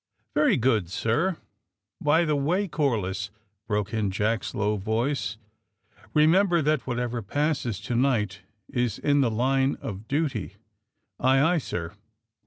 [0.33, 1.37] '*Very good, sir."
[2.03, 3.29] By the way, Corliss,"
[3.67, 5.37] broke in Jack's low voice,
[6.15, 10.55] ''remember that whatever passes to night IS in the line of duty.
[11.19, 11.93] ''*'Aye, aye, sir."